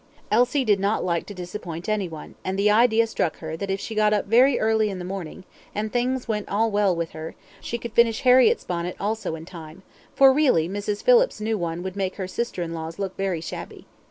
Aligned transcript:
Elsie 0.31 0.65
did 0.65 0.79
not 0.79 1.05
like 1.05 1.27
to 1.27 1.33
disappoint 1.35 1.87
any 1.87 2.09
one, 2.09 2.33
and 2.43 2.57
the 2.57 2.71
idea 2.71 3.05
struck 3.05 3.37
her 3.37 3.55
that 3.55 3.69
if 3.69 3.79
she 3.79 3.93
got 3.93 4.13
up 4.13 4.25
very 4.25 4.59
early 4.59 4.89
in 4.89 4.97
the 4.97 5.05
morning, 5.05 5.43
and 5.75 5.93
things 5.93 6.27
went 6.27 6.49
all 6.49 6.71
well 6.71 6.95
with 6.95 7.11
her, 7.11 7.35
she 7.59 7.77
could 7.77 7.93
finish 7.93 8.21
Harriett's 8.21 8.63
bonnet 8.63 8.95
also 8.99 9.35
in 9.35 9.45
time, 9.45 9.83
for 10.15 10.33
really 10.33 10.67
Mrs. 10.67 11.03
Phillips's 11.03 11.39
new 11.41 11.55
one 11.55 11.83
would 11.83 11.95
make 11.95 12.15
her 12.15 12.27
sister 12.27 12.63
in 12.63 12.73
law's 12.73 12.97
look 12.97 13.15
very 13.15 13.41
shabby. 13.41 13.85